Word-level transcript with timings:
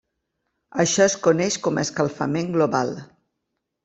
Això 0.83 1.03
es 1.09 1.15
coneix 1.27 1.57
com 1.67 1.77
a 1.77 1.83
escalfament 1.87 2.49
global. 2.57 2.95